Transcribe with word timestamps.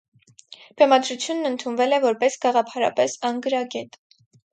Բեմադրությունն 0.81 1.49
ընդունվել 1.49 1.93
է 1.97 1.99
որպես 2.05 2.37
«գաղափարապես 2.45 3.15
անգրագետ»։ 3.31 4.01